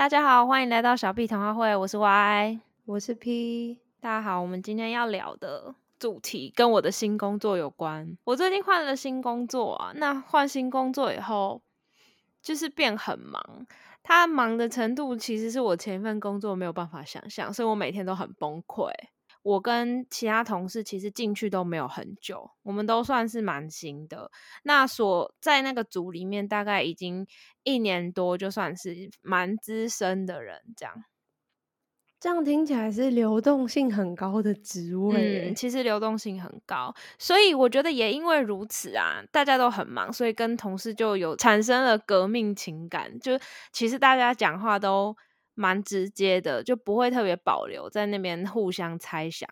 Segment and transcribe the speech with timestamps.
[0.00, 3.76] 大家好，欢迎来到小 B 谈话会，我是 Y，我是 P。
[4.00, 8.16] 大家好，我们今天要聊的主题跟我的新工作有关。
[8.24, 11.60] 我最近换了新工作啊，那换新工作以后，
[12.40, 13.66] 就是变很忙。
[14.02, 18.90] 他忙的程度其实是我前一份工作没有办法想象，所以我每天都很崩溃。
[19.42, 24.30] 我跟其他同事其实进去都没有很久，我们都算是蛮新的。
[24.64, 27.26] 那所在那个组里面，大概已经
[27.62, 31.04] 一年多，就算是蛮资深的人这样。
[32.18, 43.18] 这样听起来是流动性很高的职位，嗯，其实流动性很高，所以我觉得也因为如此啊，大家都很忙，所以跟同事就有产生了革命情感。
[43.18, 43.38] 就
[43.72, 45.16] 其实大家讲话都。
[45.54, 49.48] 蛮直接的，就不会特别保留在那边互相猜想。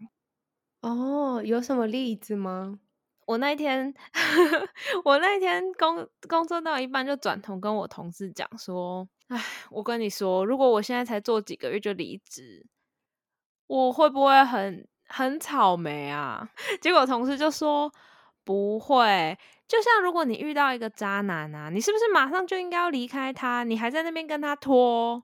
[0.81, 2.79] 哦，有什么例子吗？
[3.27, 3.93] 我那一天，
[5.05, 9.39] 我那一天工工作到一半，就转头跟我同事讲说：“哎，
[9.71, 12.67] 我跟你说，如果我现在才做几个月就离职，
[13.67, 16.49] 我会不会很很草莓啊？”
[16.81, 17.93] 结果同事就说
[18.45, 23.63] ：“不会，就像如果你遇到一个渣男啊，你是不是马上就应该要离开他？
[23.65, 25.23] 你还在那边跟他拖？”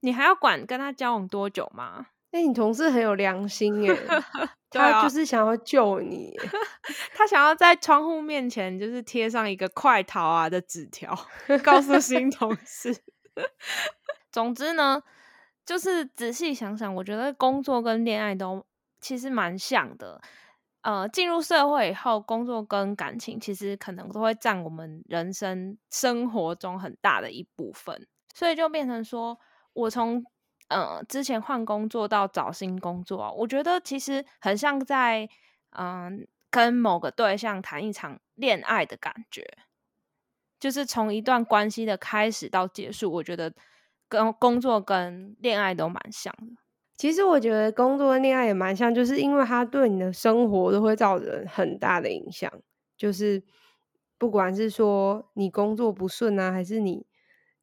[0.00, 2.06] 你还要管跟他交往多久吗？
[2.32, 3.96] 哎，你同事很有良心耶，
[4.70, 6.34] 他就是想要救你，
[7.14, 11.16] 他想要在窗户面前就是贴上一个快逃啊的纸条，
[11.64, 12.94] 告诉新同事。
[14.30, 15.02] 总之呢，
[15.64, 18.66] 就是仔细想想，我觉得工作跟恋爱都
[19.00, 20.20] 其实蛮像的。
[20.82, 29.38] 呃，进入社会以后，工作跟感情其实可能都会占我们人生生活中很大的一部分，所以就变成说。
[29.76, 30.24] 我从
[30.68, 35.28] 呃之前换工作到找新工作，我觉得其实很像在
[35.70, 39.46] 嗯跟某个对象谈一场恋爱的感觉，
[40.58, 43.52] 就是从一段关系的开始到结束，我觉得
[44.08, 46.62] 跟工作跟恋爱都蛮像的。
[46.96, 52.50] 其实我觉得工作跟恋爱也蛮像，就是因为它对你的生活都会造成很大的影响，
[52.96, 53.44] 就是
[54.16, 57.06] 不管是说你工作不顺啊，还是你。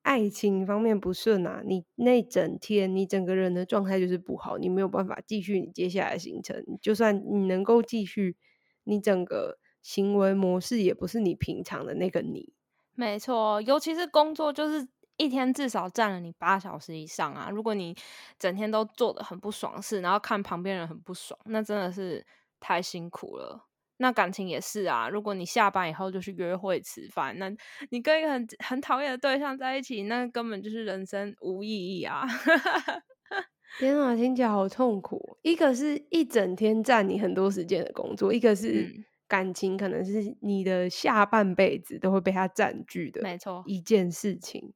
[0.03, 6.63] 爱情方面不顺啊，你那整天你整个人的状态就是不好，你没有办法继续你接下来行程。
[6.81, 8.37] 就算你能够继续，
[8.83, 12.53] 你整个行为模式也不是你平常的那个你。
[12.95, 14.87] 没错，尤其是工作，就是
[15.17, 17.49] 一天至少占了你八小时以上啊。
[17.49, 17.95] 如果你
[18.37, 22.25] 整天都做的很不爽事，然后看旁边人很不爽，那真的是
[22.59, 23.67] 太辛苦了。
[23.97, 27.49] 那感情也是啊，如果你下班以后就去约会吃饭，那
[27.91, 32.23] 你跟一个很很讨厌的对象在一起，那根本就是人生无意义啊！
[33.79, 35.37] 天啊，听起来好痛苦。
[35.41, 43.21] 一个是一整天占你很多时间的工作，一个是感情，可能是你的下半辈子都会被他占据的。
[43.21, 44.73] 没错，一件事情。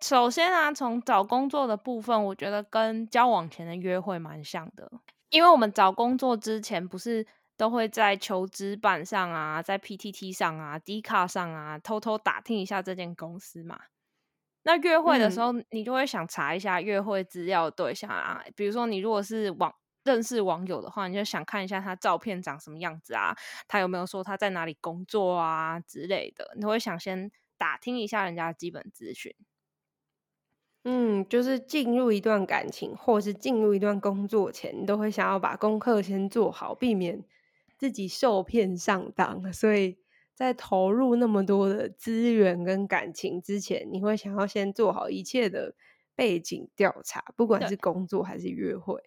[0.00, 4.90] 首先啊，从找工作的部分，我觉得跟交往前的约会蛮像的，
[5.30, 7.26] 因为我们找工作之前不是。
[7.58, 13.78] 都会在求职板上啊，在 PTT 上啊、D 卡上啊，偷偷打听一下这间公司嘛。
[14.62, 18.44] 那约会的时候，你就会想查一下约会资料对象啊。
[18.54, 19.74] 比如说，你如果是网
[20.04, 23.34] 认识网友的话，你就想看一下他照片长什么样子啊，
[23.66, 26.54] 他有没有说他在哪里工作啊之类的。
[26.56, 29.34] 你会想先打听一下人家的基本资讯。
[30.84, 37.24] 嗯，就是进入一段感情或是进入一段工作前，你都会想要把功课先做好，避免。
[37.78, 39.96] 自己受骗上当，所以
[40.34, 45.74] 在投入那么多的资源跟感情之前，你会想要先做好一切的
[46.14, 49.00] 背景调查，不管是工作还是约会。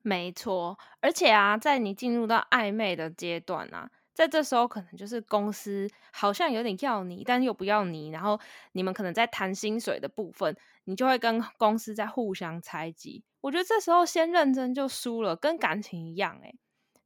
[0.00, 8.38] 没错，而且啊，在你进入到暧昧的阶段啊，在这时候可能就是公司好像有点要你，但又不要你，然后
[8.72, 13.24] 你们可能在谈薪水的部分，你就会跟公司在互相猜忌。
[13.40, 16.54] 我觉得这时候先认真就输了，跟感情一样，诶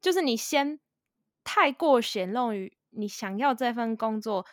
[0.00, 0.80] 就是你先。
[1.50, 4.44] 太过显露于你想要这份工作，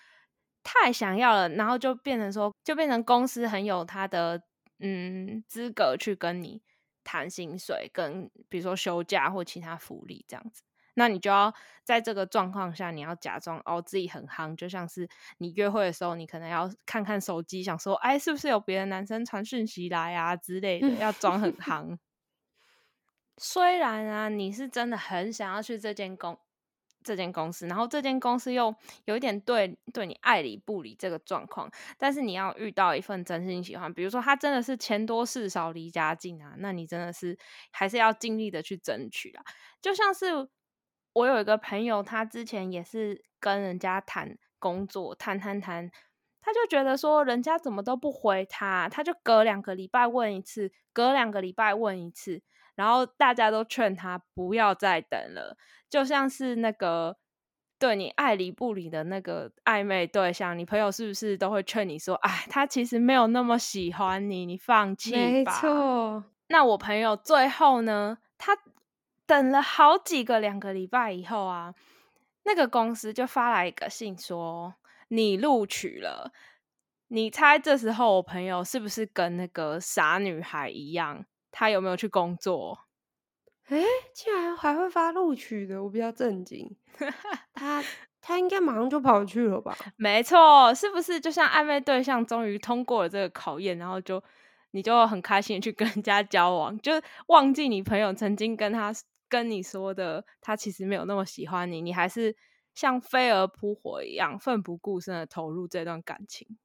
[0.64, 4.42] 太想要了，然后就变成说，就变成公司很有他的
[4.80, 6.64] 嗯资格去跟你
[7.04, 10.64] 谈薪水，跟比如说休假或其他福利这样子。
[10.94, 11.54] 那你就要
[11.84, 15.10] 在这个状况下，你要假装哦自己很夯，就像是
[15.40, 21.98] 你约会的时候，你可能要看看手机，想说哎是不是有别的男生传讯息来啊之类的，要装很夯。
[23.38, 26.40] 虽然啊，你是真的很想要去这间公。
[27.06, 28.74] 这间公司，然后这间公司又
[29.06, 31.70] 有一点对对你爱理不理这个状况，
[32.00, 37.38] 但是你要遇到一份真心喜欢，比如说他真的是钱多事少离家近啊，那你真的是
[37.70, 39.46] 还是要尽力的去争取啊。
[39.80, 40.50] 就像是
[41.14, 45.92] 我有一个朋友，他之前也是跟人家谈工作，谈谈谈
[46.42, 52.42] 他就觉得说人家怎么都不回他，他就隔两个礼拜问一次，隔两个礼拜问一次，
[52.76, 55.58] 然后大家都劝他不要再等了，
[55.90, 57.18] 就像是那个
[57.80, 65.18] 对你爱理不理的那个暧昧对象，你朋友是不是都会劝你说，哎，他其实没有那么喜欢你，你放弃吧。
[65.18, 66.24] 没错。
[66.48, 68.58] 那我朋友最后呢，他
[69.26, 71.74] 等了好几个两个礼拜以后啊，
[72.44, 74.76] 那个公司就发来一个信说。
[75.10, 76.32] 你录取了，
[77.10, 81.24] 你猜这时候我朋友是不是跟那个傻女孩一样？
[81.58, 82.78] 他有没有去工作？
[83.70, 83.82] 哎，
[84.14, 86.76] 竟然还会发录取的，我比较震惊。
[87.56, 87.82] 他
[88.20, 89.74] 他应该马上就跑去了吧？
[89.96, 94.22] 没错，是不是就像暧昧对象终于通过了这个考验，然后就
[94.72, 96.92] 你就很开心去跟人家交往，就
[97.28, 98.94] 忘记你朋友曾经跟他
[99.30, 102.36] 跟你说的，他其实没有那么喜欢你，你还是。
[102.76, 106.58] 像飞蛾扑火一样，奋不顾身的投入这段感情。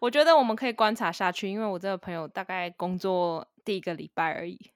[0.00, 4.72] 我觉得我们可以观察下去，因为我这个朋友大概工作第一个礼拜而已。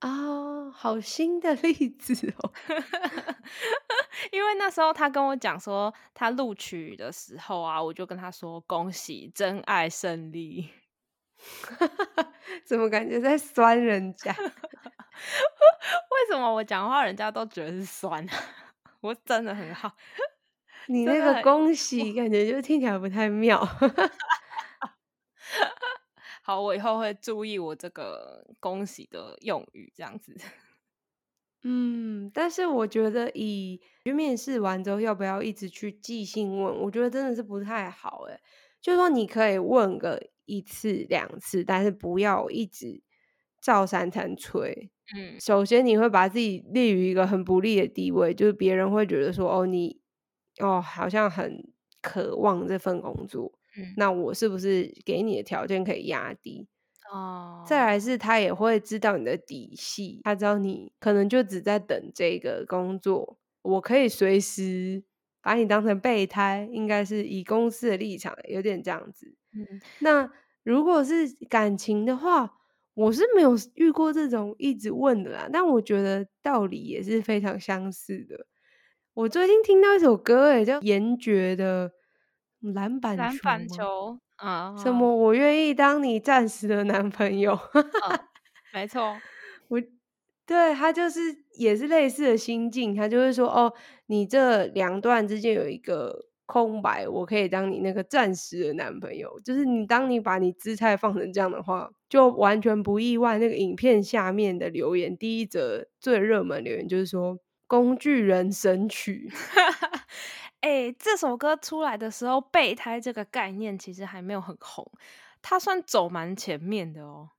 [0.00, 2.52] 啊，好新的例子哦！
[4.30, 10.70] 因为那时候他跟我讲说他录取的时候啊，我就跟他说恭喜真爱胜利。
[12.64, 14.34] 怎么感觉在酸人家？
[14.36, 18.26] 为什么我讲话人家都觉得是酸？
[19.00, 19.96] 我真的很好，
[20.88, 23.64] 你那个恭喜感觉就听起来不太妙。
[26.42, 30.36] 好，我以后会注意我这个恭喜的用语，这样子。
[31.64, 38.26] 嗯，但是我觉得以面试完之后要不要一直去寄信问，我觉得真的是不太好。
[38.28, 38.40] 哎，
[38.80, 43.02] 就是说你可以问个一次两次，但是不要一直
[43.60, 44.92] 照三餐催。
[45.16, 50.00] 嗯，首先你会把自己立于一个很不利的地位，就是别人会觉得说，哦，你
[50.60, 51.72] 哦好像很
[52.02, 56.68] 渴望这份工作，嗯，那我是不是给你的条件可以压低？
[57.12, 65.04] 哦，再来是他也会知道你的底细，他知道你可能就只在等这个工作，我可以随时
[65.42, 69.36] 把你当成备胎，应该是以公司的立场有点这样子。
[69.54, 70.30] 嗯，那
[70.62, 72.54] 如果是感情的话。
[72.96, 78.46] 我是没有遇过这种一直问的啦，但我觉得道理也是非常相似的。
[79.16, 81.88] 我最近听到一首歌，诶叫严爵的
[82.74, 83.82] 《篮板篮板球》
[84.36, 87.58] 啊，什么我愿意当你暂时的男朋友，
[88.74, 89.16] 没错，
[89.68, 89.80] 我
[90.44, 91.20] 对他就是
[91.58, 93.72] 也是类似的心境，他就会说哦，
[94.08, 96.26] 你这两段之间有一个。
[96.48, 99.40] 空白，我可以当你那个暂时的男朋友。
[99.40, 103.36] 就是你，当你把你姿态放成这样的话，就完全不意外。
[103.40, 107.36] 那个影片下面的留言，第一则最热门留言就是说
[107.66, 109.30] “工具人神曲”。
[110.60, 114.90] 哎，这首歌出来的时候，备胎这个概念其实还没有很红，
[115.40, 117.30] 它算走蛮前面的哦。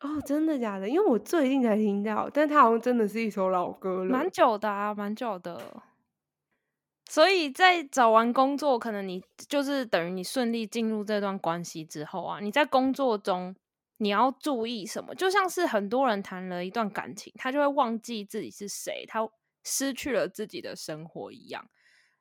[0.00, 0.86] 哦，真的假的？
[0.86, 5.82] 因为我最近才听到，但它好像真的是一首老歌了，蛮久的啊，蛮久的。
[7.08, 13.54] 所以在找完工作，可能你就是等于你顺利进入这段关系之后啊，你在工作中
[13.98, 15.14] 你要注意什么？
[15.14, 19.28] 就像是很多人谈了一段感情，他就会忘记自己是谁，他
[19.64, 21.68] 失去了自己的生活一样，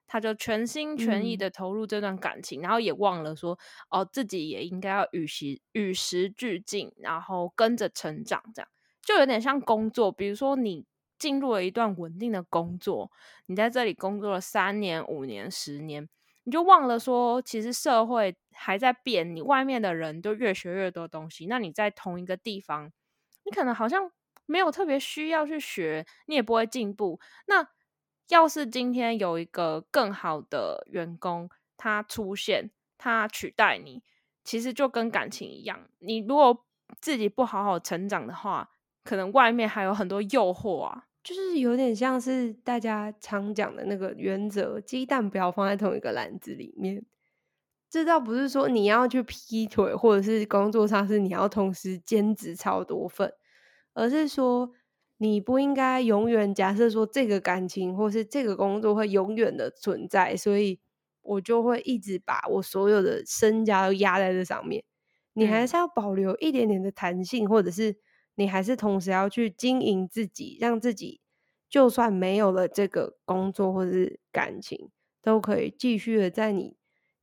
[0.07, 3.57] 他就全心全意的投入这段感情，然后也忘了说
[3.89, 8.69] 哦，自己也应该要与时与时俱进，然后跟着成长，这样
[9.01, 10.85] 就有点像工作，比如说你。
[11.17, 13.09] 进入了一段稳定的工作，
[13.45, 16.09] 你在这里工作了三年、五年、十年，
[16.45, 21.47] 你就忘了说，其实社会还在变，你外面的人都越学越多东西。
[21.47, 22.91] 那你在同一个地方，
[23.43, 24.09] 你可能好像
[24.45, 27.19] 没有特别需要去学，你也不会进步。
[27.47, 27.67] 那
[28.29, 34.01] 要是今天有一个更好的员工，他出现，他取代你，
[34.43, 36.65] 其实就跟感情一样，你如果
[37.01, 38.69] 自己不好好成长的话。
[39.07, 47.03] 可能外面还有很多诱惑啊，就是有点像是大家常讲的那个原则，鸡蛋不要放在同一个篮子里面。
[47.89, 53.33] 这倒不是说你要去劈腿，或者是工作上是你要同时兼职超多份，
[53.95, 54.69] 而是说
[55.17, 60.79] 你不应该永远假设说这个感情或是这个工作会永远的存在，所以
[61.23, 64.83] 我就会一直把我所有的身家都压在这上面。
[65.33, 67.97] 你还是要保留一点点的弹性，或者是。
[68.35, 71.21] 你还是同时要去经营自己，让自己
[71.69, 76.77] 就算没有了这个工作或是感情，都可以继续的在你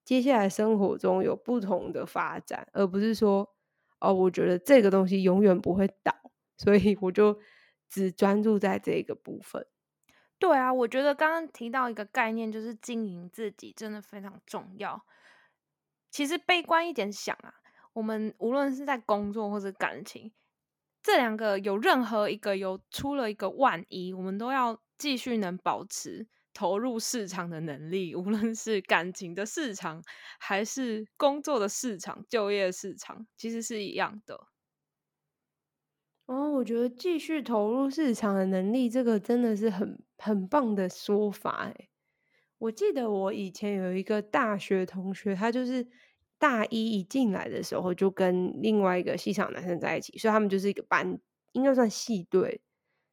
[0.05, 3.55] 接下来生活中有不同的发展，而不是说
[4.01, 6.13] 哦，我觉得这个东西永远不会倒，
[6.59, 7.39] 所以我就
[7.89, 9.67] 只专注在这个部分。
[10.39, 15.05] 对啊，我觉得刚刚提到一个概念，就是经营自己真的非常重要。
[16.11, 17.55] 其实悲观一点想啊，
[17.93, 20.33] 我们无论是在工作或者感情，
[21.03, 30.03] 这两个有任何一个有出了一个万一，我们都要继续能保持投入市场的能力，无论是感情的市场，
[30.39, 34.47] 还是工作的市场、就业市场，其实是一样的。
[36.27, 41.89] 哦，我觉得继续投入市场的能力，这个真的是很很棒的说法哎。
[42.59, 45.85] 我记得我以前有一个大学同学，他就是
[46.43, 51.21] 大一一进来的时候就跟另外一个戏场男生在一起，所以他们就是一个班，
[51.53, 52.61] 应该算系队。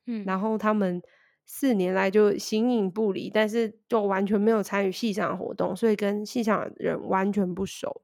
[0.08, 1.00] 嗯，然后他们
[1.46, 8.02] 四年来就形影不离，但是就完全没有参与戏上的活动，所以跟戏上的人完全不熟。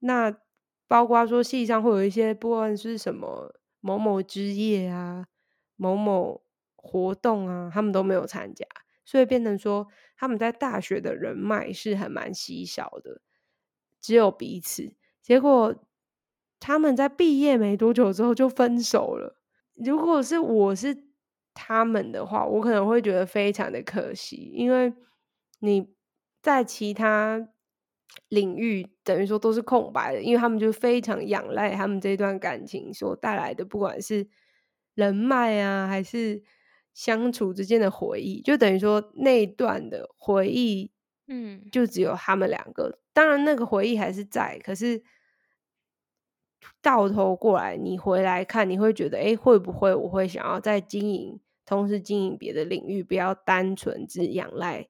[0.00, 0.36] 那
[0.88, 5.28] 包括说戏上会有一些不管是什么某某之夜啊、
[5.76, 6.42] 某某
[6.74, 8.66] 活动啊，他们都没有参加。
[9.04, 13.22] 所以变成说，他们在大学的人脉是很蛮稀少的，
[14.00, 14.94] 只有彼此。
[15.22, 15.74] 结果
[16.58, 19.40] 他们在毕业没多久之后就分手了。
[19.74, 21.04] 如果是我是
[21.54, 24.92] 他们的话，我可能会觉得非常的可惜，因为
[25.60, 25.88] 你
[26.42, 27.48] 在其他
[28.28, 34.28] 领域等于说都是空白的，因为他们就非常仰赖他们这段感情所带来的，不管是
[34.94, 36.44] 人脉啊，还是。
[36.94, 40.90] 相处之间的回忆，就等于说那段的回忆，
[41.28, 42.98] 嗯，就只有他们两个。
[43.12, 45.02] 当然，那个回忆还是在，可是
[46.82, 54.88] 到头过来，你回来看，你会觉得，哎，会不会我会想要再经营，同时经营别的领域，不要单纯只仰赖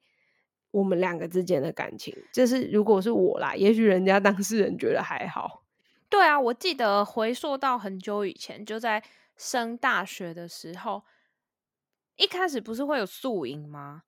[0.71, 2.16] 我们两个之间的感情。
[2.33, 5.64] 这是如果是我啦，也许人家当事人觉得还好。
[6.09, 9.02] 对啊，我记得回溯到很久以前，就在
[9.37, 11.02] 升大学的时候。
[12.16, 14.02] 一开始不是会有宿营吗？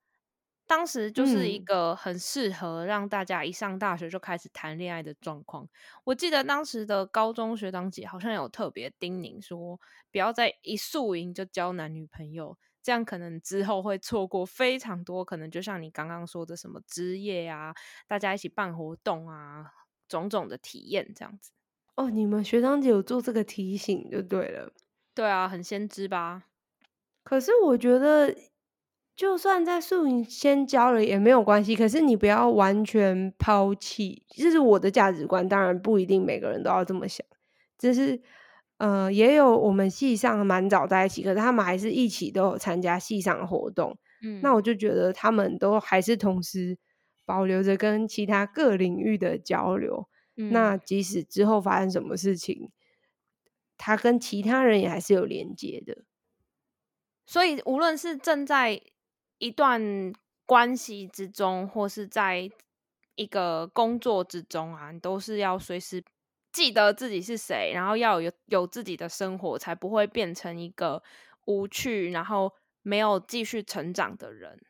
[0.71, 5.69] 当时就是一个很适合让大家一上大学就开始谈恋爱的状况。
[6.05, 9.81] 我记得当时的高中学长姐好像有特别叮咛说，
[10.13, 17.75] 不要在一宿营就交男女朋友，这样可能之后会错过非常多，可能就像你刚刚说的什么职业啊，
[18.07, 19.67] 大家一起办活动啊，
[20.07, 21.51] 种种的体验这样子。
[21.99, 24.73] 哦，你们学长姐有做这个提醒就对了。
[25.17, 26.45] 对啊，很先知吧。
[27.25, 28.35] 可是我觉得，
[29.21, 31.77] 就算在宿营先交了也没有关系。
[31.77, 35.47] 可是你不要完全抛弃，这是我的价值观。
[35.47, 37.27] 当然不一定每个人都要这么想。
[37.77, 38.23] 只是，
[38.79, 43.99] 呃，也有我们系上蛮早在一起，可是他们还是一起都有参加系上的活动。
[44.23, 46.79] 嗯，那我就觉得他们都还是同时
[47.27, 50.09] 保留着跟其他各领域的交流。
[50.35, 52.71] 那即使之后发生什么事情，
[53.77, 56.05] 他跟其他人也还是有连接的。
[57.27, 58.81] 所以，无论是正在
[59.41, 60.13] 一段
[60.45, 62.51] 关系之中，或是在
[63.15, 66.05] 一个工作之中啊，你都是要随时
[66.53, 71.03] 记得自己是谁，然后要有有自己的生活，才不会变成一个
[71.47, 74.61] 无趣，然后没有继续成长的人。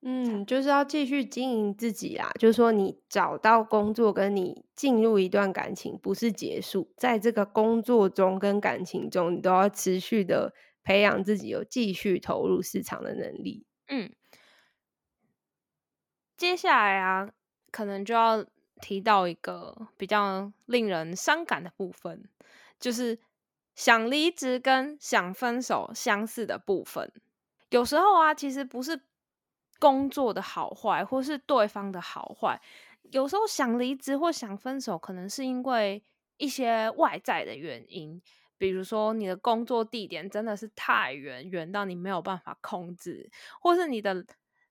[0.00, 2.30] 嗯，就是要继续经营自己啊。
[2.38, 10.54] 就是说，你找到工作，跟你进入一段感情，不是结束，在这个工作中跟感情中，你都要持续的。
[10.86, 13.66] 培养自己有继续投入市场的能力。
[13.88, 14.14] 嗯，
[16.36, 17.28] 接下来啊，
[17.72, 18.46] 可能就要
[18.80, 22.28] 提到一个比较令人伤感的部分，
[22.78, 23.18] 就是
[23.74, 27.12] 想离职跟想分手相似的部分。
[27.70, 29.00] 有时候啊，其实不是
[29.80, 32.62] 工作的好坏，或是对方的好坏，
[33.10, 36.00] 有时候想离职或想分手，可能是因为
[36.36, 38.22] 一些外在的原因。
[38.58, 43.28] 比如说，你的工作地点真的是太远，远到你没有办法控制；
[43.60, 44.24] 或是你的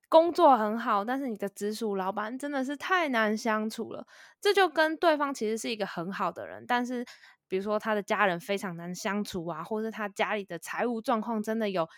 [0.08, 4.06] 工作很好，但是你的直属老板真的是太难相处了。
[4.40, 7.04] 这就跟对方其实是一个很好的人，但是
[7.48, 11.88] 比如说他的家人非常难相处啊，或是他家里的财务状况真的有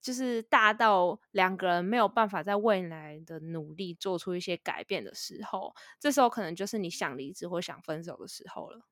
[0.00, 8.91] 就是大到两个人没有办法在未来的努力做出一些改变的时候，这时候可能就是你想离职或想分手的时候了。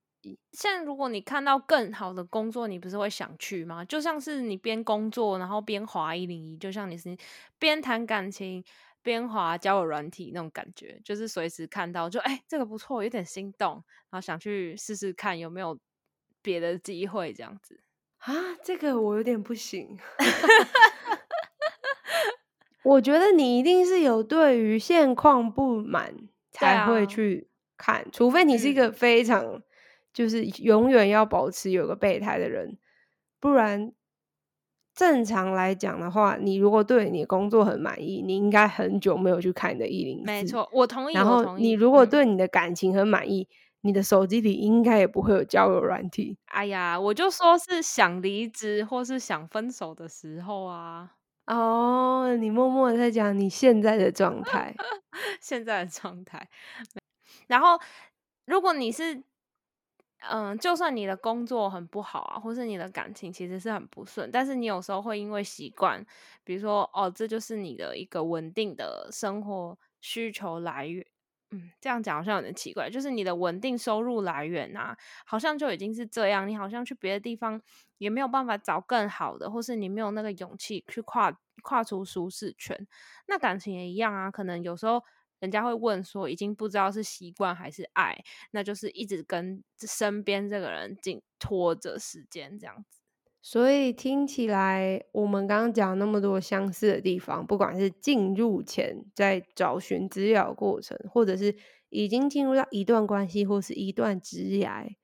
[0.53, 3.85] 现在，如果你看到更好的工作，你不是会想去吗？
[3.85, 7.17] 就像是你边工作，然后边滑一零一，就像你是
[7.59, 8.63] 边谈感情
[9.03, 15.79] 边滑交友软体那种感觉，就是随时看到就哎，这个不错，有点心动，然后想去试试看有没有
[16.43, 17.81] 别的机会这样子
[18.19, 18.35] 啊。
[18.63, 19.99] 这个我有点不行，
[22.85, 26.15] 我觉得你一定是有对于现况不满
[26.51, 27.49] 才会去
[27.79, 29.63] 看，除非你是一个非常。
[30.13, 32.79] 就是永远要保持有个备胎的人，
[33.39, 33.93] 不然
[34.95, 40.25] 正常来讲的话，你如果对你的工作很满意，你应该很久没有去看你的一零四。
[40.25, 41.15] 没错，我同意。
[41.15, 43.49] 然后你如果对你的感情很满意，
[43.83, 46.37] 你的手机里应该也不会有交友软体。
[46.47, 51.13] 哎呀，我就说是想离职或是想分手的时候啊。
[51.47, 54.75] 哦，你默默在讲你现在的状态，
[55.41, 56.49] 现在的状态。
[57.47, 57.81] 然后，
[58.45, 59.23] 如果你是，
[60.29, 66.05] 嗯，就算你的工作很不好啊，或是你的感情其实是很不顺，但是你有时候会因为习惯，
[66.45, 71.05] 比如说，哦，这就是你的一个稳定的生活需求来源。
[71.53, 74.97] 嗯，这样讲好像有点奇怪，就是你的稳定收入来源啊，
[75.27, 77.61] 好像就已经是这样，你好像去别的地方
[77.99, 82.87] 也没有办法找更好的，或是你没有那个勇气去跨跨出舒适圈。
[83.27, 85.03] 那感情也一样啊，可能有时候
[85.41, 88.17] 人家会问说，已经不知道是习惯还是爱，
[88.53, 93.01] 那就是一直跟身边这个人紧拖着时间这样子。
[93.43, 101.57] 所以听起来，我们刚刚讲那么多相似的地方，不管是进入前在找寻资料过程，或者是
[101.89, 104.95] 已经进入到一段关系或是一段职涯，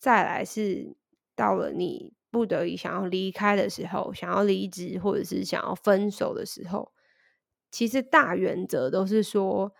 [0.00, 0.96] 再来是
[1.36, 6.92] 到了你不得已想要离开的时候，想要离职或者是想要分手的时候，
[7.70, 9.72] 其实大原则都是说，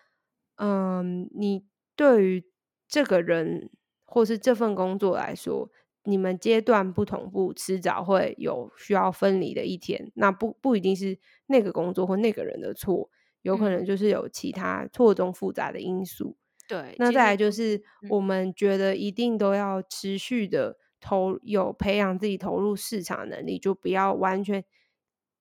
[0.56, 1.66] 嗯，你
[1.96, 2.44] 对于
[2.88, 3.70] 这个人
[4.04, 5.70] 或是这份工作来说。
[6.04, 10.10] 你们阶段不同步，迟早会有需要分离的一天。
[10.14, 13.10] 那不不一定是那个工作或那个人的错，
[13.42, 16.38] 有可能就是有其他错综复杂的因素。
[16.66, 24.64] 对，那再来就是我们觉得一定都要持续的投有培养自己投入市场能力，就不要完全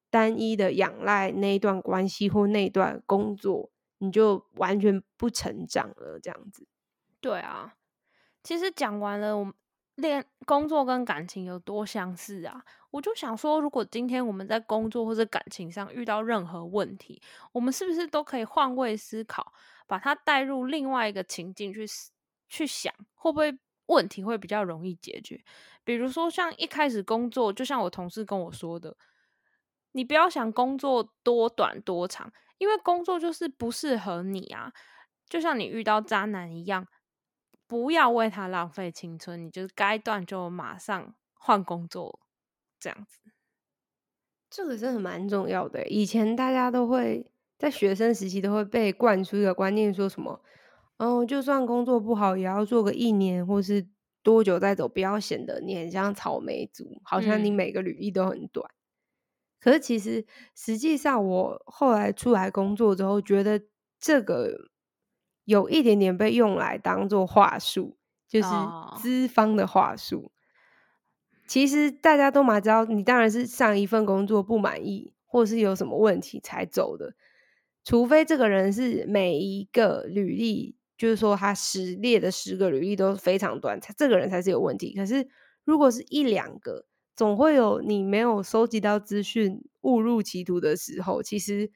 [0.10, 6.20] 单一的仰赖那一段关系或那段工作，你就完全不成长了。
[6.22, 6.68] 这样子，
[7.22, 7.76] 对啊，
[8.44, 9.54] 其实讲完了，我们。
[9.96, 12.64] 恋工作跟感情有多相似啊？
[12.90, 19.52] 我就想说，如果今天我们在工作或者感情上遇到任何问题，我们是不是都可以换位思考，
[19.88, 21.86] 把它带入另外一个情境去
[22.48, 23.54] 去想，会不会
[23.88, 25.44] 问题会比较容易解决？
[25.84, 28.96] 比如说，像一开始工作，就像我同事跟我说的，
[30.00, 34.72] 你不要想工作多短多长，因为工作就是不适合你啊，
[35.28, 36.88] 就像你遇到渣男一样。
[37.68, 42.22] 不要为他浪费青春，你就是该断就马上换工作，
[42.80, 43.20] 这样子。
[44.50, 45.86] 这个真的蛮重要的。
[45.88, 50.42] 以前大家都会在学生时期都会被灌输一个观念，说什么，
[50.98, 53.86] 嗯，就算工作不好，也要做个一年或是
[54.24, 58.66] 多久再走，不要显得你很像草莓族，好像你每个履历都很短。
[59.60, 63.62] 可是其实实际上，我后来出来工作之后，觉得
[64.00, 64.70] 这个。
[65.46, 68.48] 有一点点被用来当做话术，就是
[69.02, 70.32] 资方的话术。
[71.48, 77.16] 其实大家都嘛知道，你当然是上一份工作不满意，或是有什么问题才走的。
[77.84, 84.94] 除非这个人是每一个履历，就是说他十列的十个履历都非常短，他这个人才是有问题。
[84.96, 85.28] 可是
[85.64, 86.86] 如果是一两个，
[87.20, 91.22] 总会有你没有收集到资讯误入歧途的时候。
[91.22, 91.70] 其实。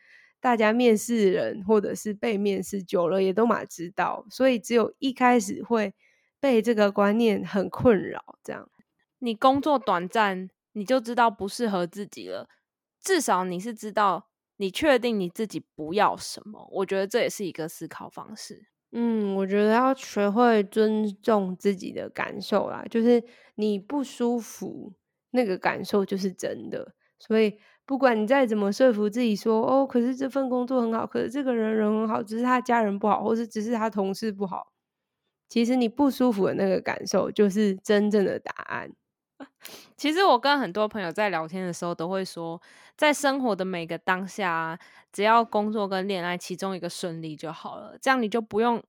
[0.43, 5.93] 大家面试人或者是被面试久了，也都嘛知道，所以只有一开始会
[6.41, 8.37] 被这个观念很困扰。
[8.43, 8.69] 这样，
[9.19, 12.49] 你工作短暂，你就知道不适合自己了。
[13.01, 14.27] 至少你是知道，
[14.57, 16.67] 你确定你自己不要什么。
[16.73, 18.65] 我觉得这也是一个思考方式。
[18.91, 23.23] 嗯，我觉得要学会尊重自己的感受啦，就是
[23.55, 24.91] 你不舒服，
[25.33, 27.59] 那个感受就是真的，所以。
[27.85, 34.71] 不管你再怎么说服自己说哦，可是这份工作很好，可是这个人人很好，只是他家人不好，或是只是他同事不好。
[35.49, 38.89] 其实你不舒服的那个感受，就是真正的答案。
[39.97, 42.61] 其实我跟很多朋友在聊天的时候，都会说，
[42.95, 44.79] 在生活的每个当下，
[45.11, 48.81] 只要工作跟恋爱其中一个顺利就好了，这样你就不用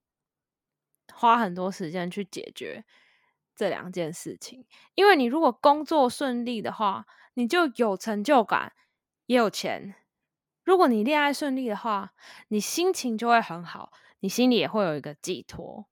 [1.12, 2.84] 花很多时间去解决
[3.54, 4.64] 这两件事情。
[4.94, 8.72] 因为你如果工作顺利的话，你就有成就感。
[9.26, 9.94] 也有钱。
[10.64, 12.12] 如果你恋爱顺利的话，
[12.48, 13.90] 你心情就会很好，
[14.20, 15.86] 你心里也会有一个寄托。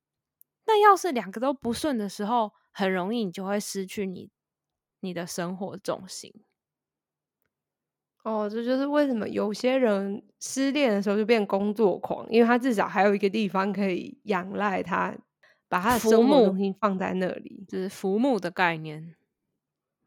[0.67, 4.31] 那要是两个都不顺的时候，很容易你就会失去你
[5.01, 6.45] 你的生活重心。
[8.23, 15.15] 哦，这就是为什么有些人失恋的时候就变工作狂，因为他至少还有一个地方可以仰赖他，
[15.73, 19.15] 把他的生活重心放在那里，就是浮木的概念。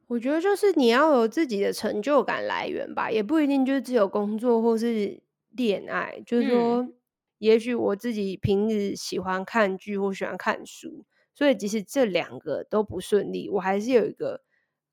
[0.05, 6.21] 我觉得就是你要有自己的成就感来源吧，也不一定就只有工作或是恋爱。
[6.23, 6.87] 就是说，
[7.39, 14.43] 也许我自己平日喜欢看剧或喜欢看书，所以即使这两个都不顺利，我还是有一个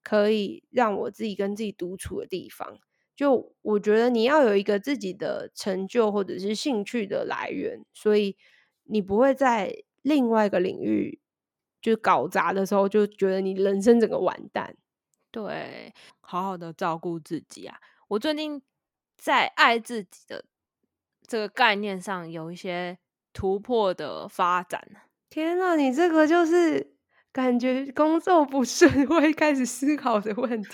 [0.02, 2.78] 可以让我自己跟自己独处的地方。
[3.14, 8.38] 就我觉得你要有一个自己的成就或者是兴趣的来源，所以
[8.84, 11.20] 你不会在另外一个领域
[11.80, 14.76] 就搞砸的时候，就觉得你人生整个完蛋。
[15.30, 17.80] 对，好好的照顾自己啊！
[18.08, 18.60] 我最近
[19.16, 20.44] 在爱自己的
[21.26, 22.98] 这个概念上有一些
[23.32, 24.86] 突破的发展。
[25.30, 26.94] 天啊，你这个就是
[27.32, 30.68] 感觉工作不顺会开始思考的问题。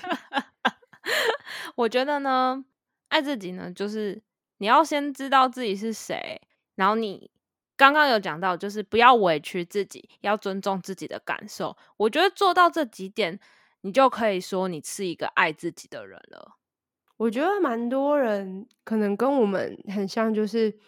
[1.77, 2.65] 我觉得呢，
[3.09, 4.21] 爱自己呢，就是
[4.57, 6.41] 你要先知道自己是谁，
[6.75, 7.31] 然后你
[7.79, 11.75] 刚刚有讲到，就是不要委屈自己，要尊重自己的感受。
[11.97, 13.41] 我觉得做到这几点，
[13.81, 16.57] 你就可以说你是一个爱自己的人了。
[17.17, 20.79] 我觉得蛮多人可能跟我们很像，就是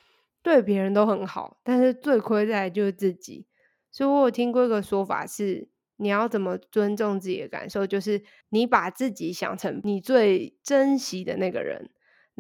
[0.43, 3.47] 对别人都很好，但是最亏在就是自己。
[3.91, 5.71] 所以我有听过一个说法是。
[6.03, 7.87] 你要怎么尊重自己的感受？
[7.87, 11.91] 就是你把自己想成你最珍惜的那个人，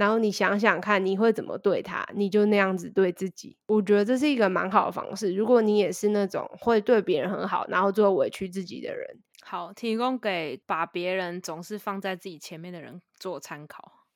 [0.00, 3.54] 然后你想想看你会怎么对他，你就那样子对自己。
[3.66, 5.34] 我觉得这是一个蛮好的方式。
[5.34, 9.06] 如果你也是那种会对别人很好，然后最后委屈自己的人，
[9.42, 14.06] 好，提供给把别人总是放在自己前面的人做参考。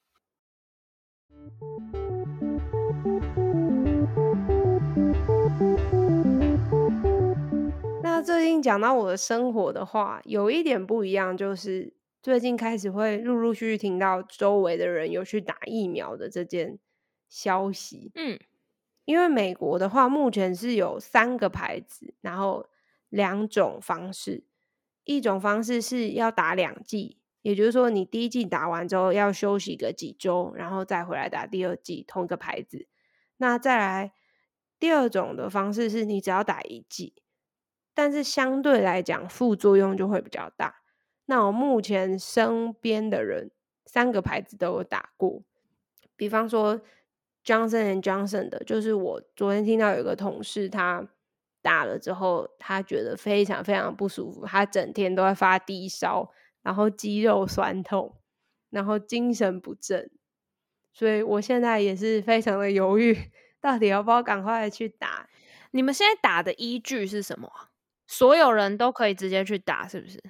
[8.03, 11.93] 那最近讲到我的生活的话，有一点不一样，就是
[12.25, 16.79] 最近开始会陆陆续续听到周围的人有去打疫苗的这件
[17.29, 18.11] 消息。
[18.15, 18.41] 嗯，
[19.05, 22.67] 因为美国的话，目前是有三个牌子，然后
[23.11, 24.43] 两种方式，
[25.05, 32.89] 一种方式是要打两剂，也就是说你第一剂打完之后要休息个几周，然后再回来打第二剂，同一个牌子。
[33.37, 34.15] 那再来
[34.79, 37.13] 第二种的方式是你只要打一剂。
[37.93, 40.77] 但是相对来讲，副作用就会比较大。
[41.27, 43.51] 那我目前身边的人，
[43.87, 45.43] 三个牌子都有打过。
[46.17, 46.81] 比方说
[47.45, 51.09] Johnson and Johnson 的，就是我昨天听到有个同事，他
[51.63, 56.31] 打了之后，他觉得非常非常不舒服，他整天都在发低烧，
[56.63, 58.17] 然后肌肉酸痛，
[58.71, 60.11] 然后精神不振。
[60.93, 65.29] 所以我现在也是非常的犹豫，到底要不要赶快去打？
[65.73, 67.51] 你们现在打的依据是什么？
[68.07, 70.23] 所有人都可以直接去打，是不是？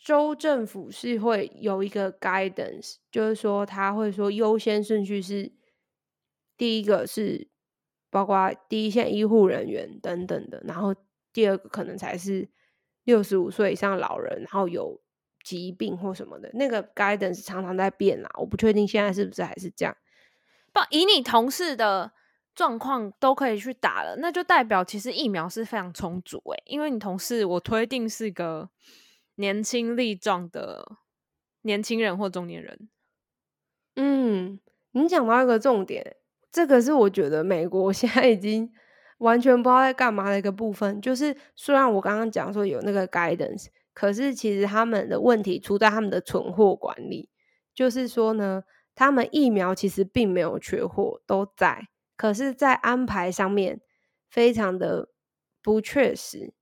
[0.00, 5.52] 州政府是会有一个 guidance，就是说他会说优先顺序是
[6.56, 7.48] 第一个是
[8.10, 10.94] 包括第一线医护人员等等的，然后
[11.32, 12.48] 第二个可能才是
[13.04, 15.00] 六十五岁以上老人，然后有
[15.44, 16.50] 疾病或什么的。
[16.54, 19.96] 那个 guidance 常常在变啦，我不确定现在是不是还是这样。
[20.72, 22.12] 不，以你同事的。
[22.52, 26.62] 状况都可以去打了，那就代表其实疫苗是非常充足诶。
[26.66, 28.68] 因为你同事我推定是个
[29.40, 30.98] 年轻力壮的
[31.62, 32.88] 年轻人或中年人。
[33.96, 34.60] 嗯，
[34.92, 36.16] 你讲到一个重点，
[36.52, 38.70] 这个是我觉得美国现在已经
[39.18, 41.00] 完全不知道在干嘛的一个部分。
[41.00, 47.30] 就是虽然我刚刚讲说有那个 guidance，可是其实他们的问题出在他们的存货管理。
[47.74, 51.88] 就是说呢，他们疫苗其实并没有缺货，都在。
[52.16, 53.80] 可是，在安排上面
[54.28, 55.08] 非常的
[55.62, 56.52] 不确实，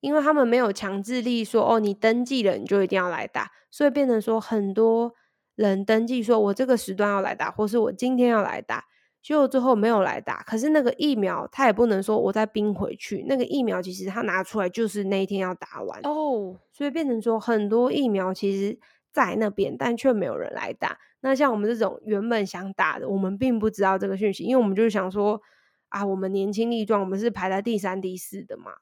[0.00, 5.14] 因为他们没有强制力说哦，你登记了你就一定要来打，所以变成说很多
[5.54, 8.84] 人登记说我这个时段要来打，或是我今天要来打，
[9.22, 10.42] 结果最后没有来打。
[10.44, 18.78] 可是那个疫苗他也不能说我再冰回去，那个疫苗其实他拿出来就是那一天要打完哦，所以变成说很多疫苗其实
[19.12, 20.98] 在那边，但却没有人来打。
[21.20, 25.42] 那像我们这种原本想打的，我们并不知道这个讯息，因为我们就是想说，
[25.90, 28.72] 啊，我们年轻力壮，我们是排在第三、第四的嘛，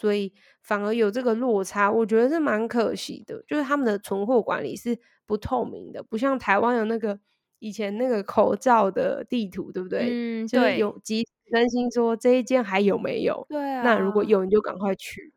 [0.00, 0.32] 所以
[0.62, 3.42] 反而有这个落差，我觉得是蛮可惜的。
[3.48, 7.18] 就是他们的存货管理是不透明的，不像台湾有那个
[7.58, 10.08] 以前那个口罩的地图，对不对？
[10.08, 10.78] 嗯，对。
[10.78, 13.44] 有及更新说这一件还有没有？
[13.48, 13.82] 对啊。
[13.82, 15.32] 那如果有，你就赶快去。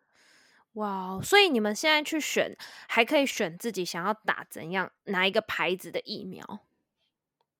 [0.74, 2.56] 哇，所以你们现在去选，
[2.88, 6.60] 还可以选自己想要打怎样哪一个牌子的疫苗？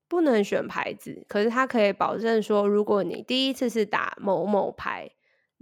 [0.08, 5.10] 不能选牌子，可是它可以保证说，如果你第一次是打某某牌，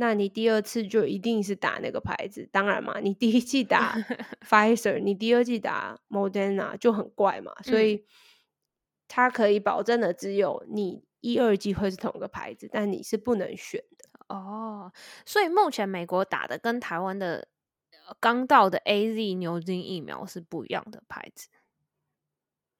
[0.02, 2.48] 那你第二次就一定是打那个牌子。
[2.54, 3.98] 当然嘛，你第一季打
[4.48, 7.54] Pfizer，你第二季打 Moderna 就很怪嘛。
[7.64, 8.06] 所以
[9.10, 14.10] 它可以保证的只有你一二季会是同一个牌子，但你是不能选的。
[14.30, 14.94] 哦，
[15.26, 17.50] 所以目前美国打的跟台湾的
[18.22, 21.50] 刚到的 A Z 牛津疫苗是不一样的牌子。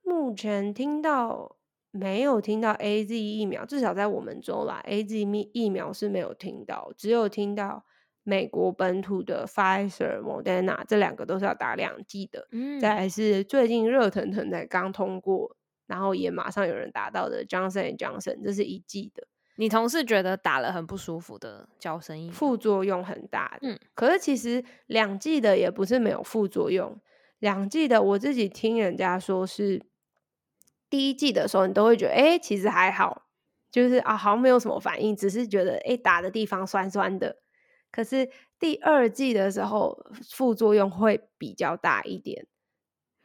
[0.02, 1.58] 目前听到
[1.92, 7.84] 没有听到 A Z 疫苗，至少在我们州啦，A Z 疫疫苗是没有听到，只有听到
[8.24, 12.48] 美国本土的 Pfizer、Moderna 这两个都是要打两剂的。
[12.52, 15.56] 嗯，再来是最近热腾腾的刚通过，
[15.88, 19.28] 然后也马上有人打到的 Johnson Johnson，这是一剂的。
[19.56, 23.68] 你同事觉得打了很不舒服的叫声音，副作用很大的。
[23.68, 26.98] 嗯，可是其实两剂的也不是没有副作用，
[27.40, 29.82] 两剂的我自己听人家说是
[30.90, 33.28] 第一季的时候，你都会觉得哎、其实还好，
[33.70, 37.38] 就是啊好像没有什么反应，只是觉得哎、打的地方酸酸的。
[37.92, 42.48] 可是第二季的时候，副作用会比较大一点。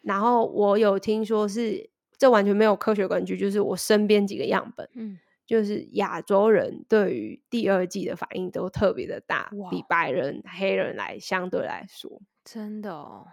[0.03, 12.20] 然后我有听说是这完全没有科学根据，就是我身边几个样本，嗯，就是亚洲人对于第二季的反应都特别的大，比白人、黑人来相对来说。
[12.44, 13.27] 真的哦，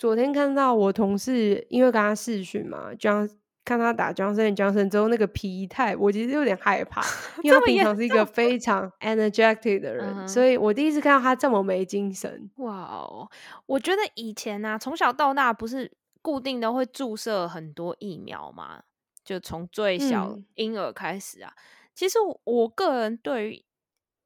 [0.00, 3.28] 昨天看到我同事，因为跟他试训嘛，这样
[3.66, 7.02] 看他打 Johnson Johnson 之后那个疲态，我其实有点害怕，
[7.44, 12.50] 因为他平常是一个 非常 energetic 的人，所以我第一次看到他这么没精神。
[12.56, 13.28] 哇哦！
[13.66, 18.82] 我觉得以前啊、从小到大不是固定的会注射很多疫苗嘛？
[19.22, 21.52] 就从最小嗯婴儿开始啊。
[21.94, 23.64] 其实我我个人对于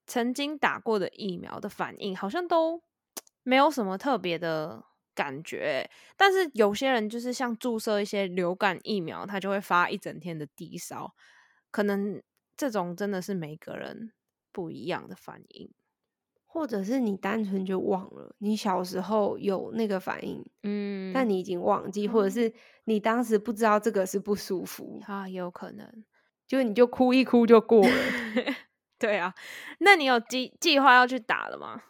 [0.07, 2.81] 曾经打过的疫苗的反应，好像都
[3.43, 4.85] 没有什么特别的
[5.15, 5.91] 感觉欸。
[6.17, 11.15] 但是有些人就是像注射一些流感疫苗，他就会发一整天的低烧，
[11.71, 12.23] 可能
[12.57, 14.13] 这种真的是每个人
[14.53, 15.71] 不一样的反应。
[16.47, 26.05] 或者是你单纯就忘了，你小时候有那个反应，嗯，但你已经忘记，或者哦是你当时不知道这个是不舒服，啊，也有可能。
[26.47, 27.91] 就你就哭一哭就过了。
[29.01, 29.35] 对啊，
[29.81, 31.83] 那你有计计划要去打了吗？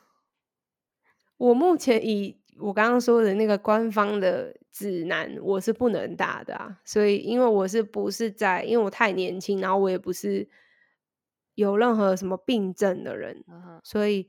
[1.36, 6.78] 我目前以我刚刚说的那个官方的指南，我是不能打的啊。
[6.84, 10.48] 所以，因为我是不是在，因为我太年轻，然后我也不是
[11.54, 14.28] 有任何什么病症的人，嗯所以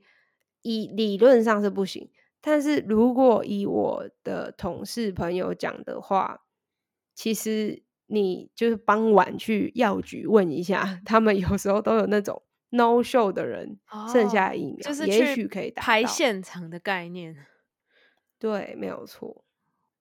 [0.62, 2.10] 以理论上是不行。
[2.40, 6.42] 但是如果以我的同事朋友讲的话，
[7.14, 13.78] 其实你就是傍晚去药局问一下，他们有时候都有那种 no show 的人，
[14.12, 17.36] 剩下的疫苗、就是也许可以打排现场的概念。
[18.38, 19.44] 对，没有错。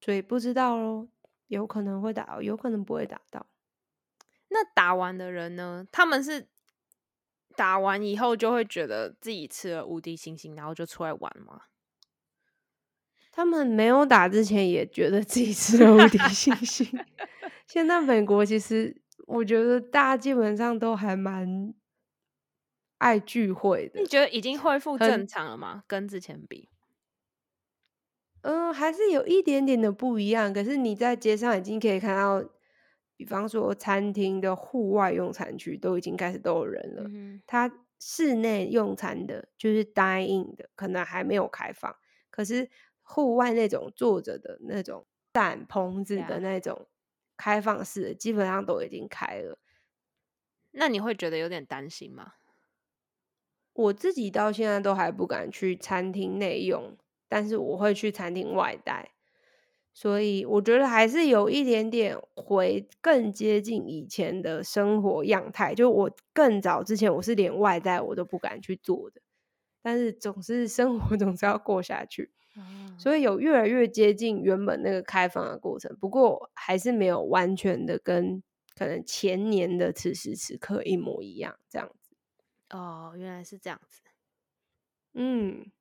[0.01, 1.07] 所以不知道咯，
[1.47, 3.45] 有可能会打到，有可能不会打到。
[4.49, 5.85] 那打完的人呢？
[5.91, 6.47] 他们是
[7.55, 11.63] 打完以后就会觉得自己吃了无敌星星，然后就出来玩吗？
[13.31, 16.87] 他们没有打之前也觉得自己吃了无敌星星。
[17.67, 18.95] 现在美国其实
[19.25, 21.73] 我觉得大家基本上都还蛮
[22.99, 25.83] 爱聚会的你，觉得已经恢复正常了吗？
[25.87, 26.69] 跟之前比？
[28.45, 30.53] 嗯，还是有一点点的不一样。
[30.53, 32.47] 可是你在街上已经可以看到，
[33.17, 37.03] 比方说餐厅的户外用餐区都已经开始都有人了。
[37.08, 41.95] 嗯它室内用餐的，就是 dine in 的，可能还没有开放。
[42.29, 42.69] 可是
[43.01, 46.88] 户外那种坐着的那种展棚子的那种
[47.36, 49.58] 开放式的，基本上都已经开了。
[50.69, 52.34] 那你会觉得有点担心吗？
[53.73, 56.95] 我自己到现在都还不敢去餐厅内用，
[57.35, 59.11] 但是我会去餐厅外带，
[59.93, 65.75] 所以我觉得还是有一点点回更接近以前的生活样态。
[65.75, 69.19] 就我更早之前，我是连外带我都不敢去做的，
[69.81, 75.93] 但是总是生活 总是要过下去，哦所以有越来越接近原本那个开放的过程。
[75.99, 78.41] 不过还是没有完全的跟
[78.77, 82.15] 可能前年的此时此刻一模一样这样子。
[82.69, 83.99] 哦，原来是这样子。
[85.13, 85.71] 嗯，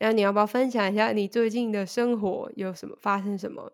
[0.00, 3.70] 那你要不要分享一下你最近的生活有什么发生什么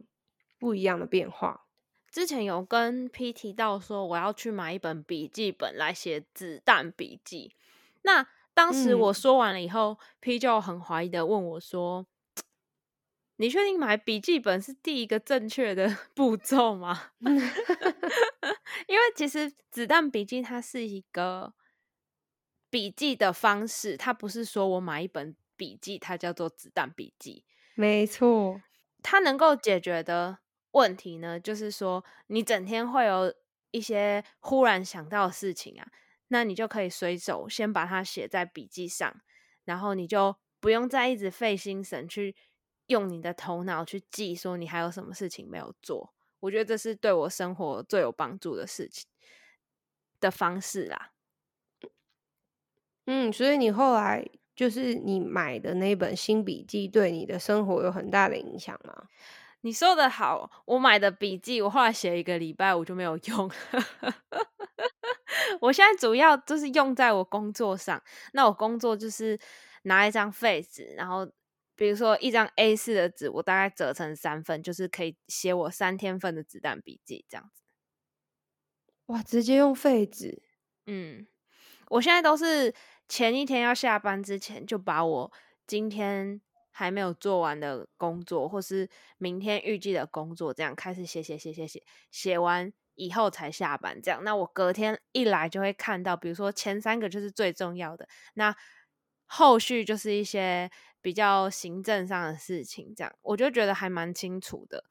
[0.58, 1.66] 不一样的变化？
[2.10, 7.54] 之前有跟 P 提到说我要去买一本笔记本来写子弹笔记。
[8.02, 12.06] 那当时我嗯说完了以后、p 就很怀疑的问我说
[13.36, 17.10] ：“你确定买笔记本是第一个正确的 步骤吗？”
[18.88, 21.52] 因为其实子弹笔记它是一个
[22.70, 27.44] 笔记的方式，它不是说我买一本笔记，它叫做子弹笔记。
[27.74, 28.62] 没错，
[29.02, 30.38] 它能够解决的
[30.72, 33.34] 问题呢，就是说你整天会有
[33.70, 35.88] 一些忽然想到的事情啊，
[36.28, 39.20] 那你就可以随手先把它写在笔记上，
[39.64, 42.34] 然后你就不用再一直费心神去
[42.86, 46.14] 用你的头脑去记，说你还有什么事情没有做。
[46.40, 49.06] 我觉得这是对我生活最有帮助的事情
[50.20, 51.12] 的方式啦。
[53.06, 59.04] 嗯，所以你后来就是你买的那本新笔记，对你的生活有很大的影响吗？
[59.60, 63.50] 你说的好，我买的笔记，我后来写一个礼拜，我就没有用。
[65.60, 68.02] 我现在主要就是用在我工作上。
[68.32, 69.38] 那我工作就是
[69.82, 71.30] 拿一张废纸，然后
[71.74, 77.62] 比如说一张 A 四的纸，我大概折成三份，就是可以写我三天份的子弹笔记这样子。
[79.06, 80.42] 哇，直接用废纸。
[80.86, 81.26] 嗯，
[81.88, 82.72] 我现在都是
[83.08, 85.32] 前一天要下班之前，就把我
[85.66, 86.40] 今天
[86.70, 88.88] 还没有做完的工作，或是
[89.18, 94.00] 明天预计的工作，这样开始写写写写写，写完以后才下班。
[94.02, 98.54] 这样，那我隔天一来就会看到，比如说前三个就是最重要的，那
[99.26, 102.94] 后续就是一些比较行政上的事情。
[102.96, 104.84] 这样，我就觉得还蛮清楚的。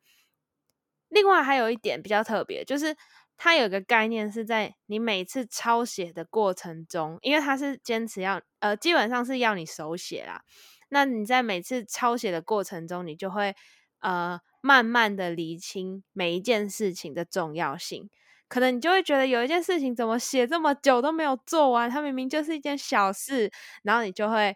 [1.09, 2.95] 另外还有一点比较特别，就是
[3.37, 10.41] 它有个概念是在你每次抄写的过程中，因为它是坚持要呃，基本上是要你手写啦。
[10.89, 13.55] 那你在每次抄写的过程中，你就会
[13.99, 18.09] 呃慢慢的理清每一件事情的重要性。
[18.47, 24.55] 可能你就会觉得有一件事情怎么写这么久都没有做完，它明明就是一件小事，然后你就会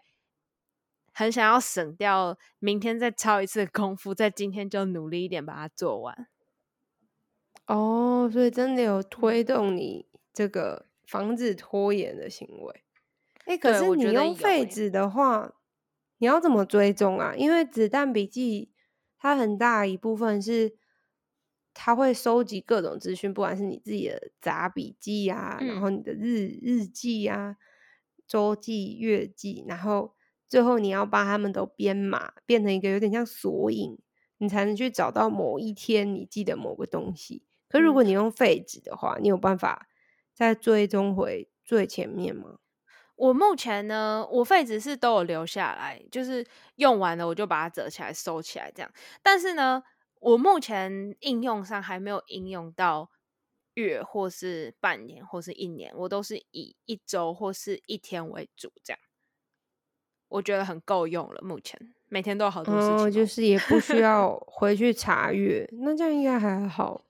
[1.12, 6.28] 很想要省掉明天再抄一次功夫，在今天就努力一点把它做完。
[7.66, 12.82] 哦，所以真的有推动你这个防止拖延的行为。
[13.44, 15.54] 哎，可是你用废纸的话，
[16.18, 17.34] 你要怎么追踪啊？
[17.36, 18.72] 因为子弹笔记
[19.18, 20.76] 它很大一部分是
[21.72, 27.56] 它会收集各种资讯，不管是你自己的杂笔记啊，然后你的日日记啊、
[28.26, 30.14] 周记、月记，然后
[30.48, 33.98] 最后你要把它们都编码，变成一个有点像索引，
[34.38, 37.44] 你才能去找到某一天你记得某个东西。
[37.70, 39.88] 可如果你用废纸的话，你有办法
[40.34, 42.58] 再追踪回最前面吗？
[43.14, 46.44] 我目前呢，我废纸是都有留下来，就是
[46.76, 48.90] 用完了我就把它折起来收起来这样。
[49.22, 49.82] 但是呢，
[50.20, 53.10] 我目前应用上还没有应用到
[53.74, 58.98] 月或是半年或是一年，我都是以一周或是一天为主这样。
[60.28, 61.78] 我觉得很够用了，目前
[62.08, 67.04] 每天都有好多事情，就是也不需 要回去查阅，那这样应该还好。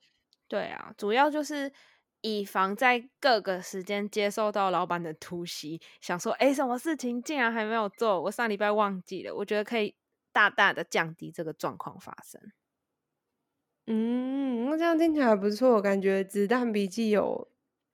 [0.51, 1.71] 对啊，主要就是
[2.19, 8.21] 以防在各个时间接受到老板的突袭，想说，哎，什么事情竟然还没有做？
[8.23, 9.33] 我上礼拜忘记了。
[9.33, 9.95] 我觉得可以
[10.33, 12.41] 大大的降低这个状况发生。
[13.87, 17.47] 嗯，那这样听起来不错，感觉子弹笔记有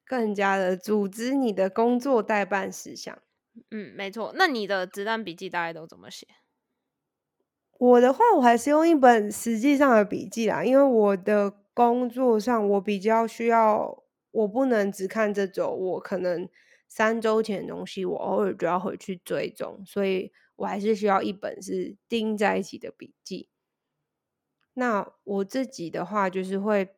[0.04, 3.20] 更加的组织你的工作代办事项。
[3.70, 4.34] 嗯，没错。
[4.36, 6.26] 那你的子弹笔记大概都怎么写？
[7.78, 11.54] 我的话，我还是用一本实际上的笔记啦，因为我的。
[11.78, 16.50] 工作上，我比较需要，我不能只看这周，我可能
[16.88, 23.50] 三周前的东西，我偶尔就要回去追踪，所以我还是需要一本是钉在一起的笔记。
[24.74, 26.96] 那我自己的话，就是会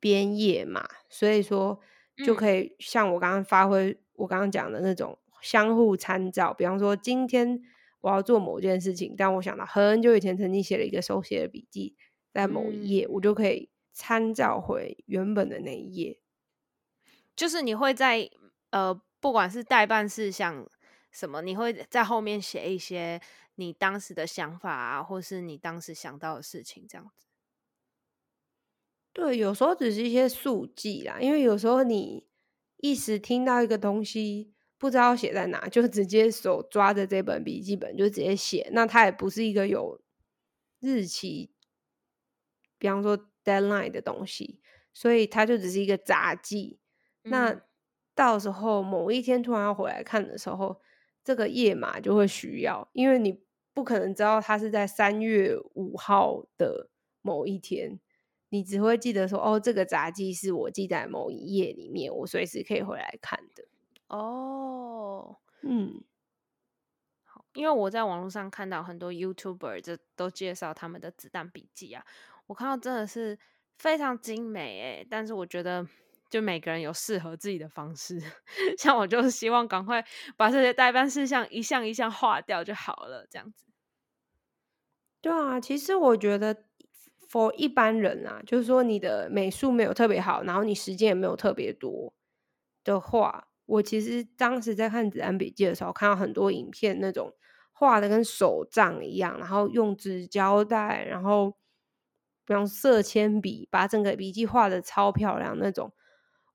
[0.00, 1.78] 编页嘛，所以说
[2.26, 6.52] 就可以像我刚刚发挥我刚刚讲的那种相互参照。
[6.52, 7.62] 比方说，今天
[8.00, 11.94] 我要做某件事情，但我想到很久以前曾经写了一个手写的笔记，
[12.32, 13.70] 在某一页，我就可以。
[13.98, 16.20] 参照回原本的那一页，
[17.34, 18.30] 就是你会在
[18.70, 20.64] 呃，不管是代办事项
[21.10, 23.20] 什么，你会在后面写一些
[23.56, 27.26] 你当时的想法啊，或是你当时想到的事情，这样子。
[29.12, 32.24] 对，有时候只是一些速记啦，因为有时候你
[32.76, 40.00] 一时听到一个东西，不知道写在哪，就直接手抓着这本笔记本就直接写，那它也不是一个有
[40.78, 41.50] 日期，
[42.78, 43.28] 比方说。
[43.48, 44.60] Deadline 的东西，
[44.92, 46.78] 所以它就只是一个杂记。
[47.22, 47.62] 那
[48.14, 50.80] 到时候某一天突然要回来看的时候，
[51.24, 56.90] 这个页码就会需要，因为你不可能知道它是在三月五号的
[57.22, 58.00] 某一天，
[58.48, 63.64] 你只会记得说，哦，这个杂记是我记在某一页里面，我随时可以回来看的。
[64.08, 66.02] 哦，嗯，
[67.24, 72.04] 好，因为我在网络上看到很多 YouTuber 就都介绍他们的子弹笔记啊。
[72.48, 73.38] 我看到真的是
[73.76, 75.86] 非常精美诶，但是我觉得
[76.30, 78.18] 就每个人有适合自己的方式，
[78.78, 80.02] 像我就是希望赶快
[80.36, 83.68] 把这些代办事项一项一项划掉就好了，这样子。
[85.24, 86.54] 对啊，其实我觉得
[87.28, 92.12] ，for 一般人啊，就是说你的美术没有特别好，然后你时间也没有特别多
[92.84, 97.32] 的话，我其实当时在看子安笔记的时候，看到很多影片，那种
[97.72, 101.56] 画的跟手账一样，然后用纸胶带，然后。
[102.52, 105.92] 用色铅笔把整个笔记画的超漂亮那种，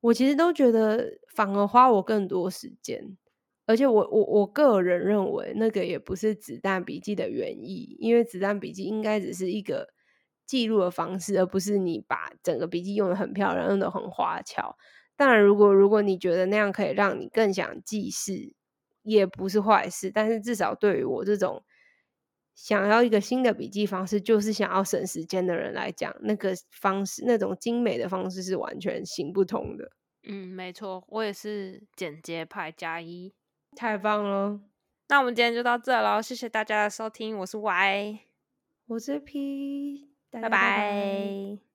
[0.01, 3.17] 我其实都觉得反而花我更多时间，
[3.65, 9.89] 而且我我我个人认为那个也不是子弹笔记的原意，因为子弹笔记应该只是一个
[10.45, 14.75] 记录的方式，而不是你把整个笔记用的很漂亮，用的很花俏。
[15.15, 18.53] 当然，如果如果你觉得那样可以让你更想记事，
[19.03, 21.63] 也不是坏事，但是至少对于我这种
[22.55, 29.91] 想要一个新的笔记方式，就是想要省时间的人来讲，那个方式那种精美的方式是完全行不通的。
[30.23, 33.33] 嗯，没错，我也是简洁派加一，
[33.75, 34.61] 太棒了。
[35.09, 38.19] 那我们今天就到这喽，谢谢大家的收听，我是 Y，
[38.87, 41.72] 我是 P，拜拜。